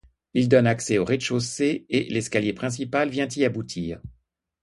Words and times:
Il 0.33 0.49
donne 0.49 0.65
accès 0.65 0.97
au 0.97 1.05
rez-de-chaussée, 1.05 1.85
et 1.89 2.05
l'escalier 2.05 2.53
principal 2.53 3.09
vient 3.09 3.27
y 3.35 3.45
aboutir. 3.45 4.01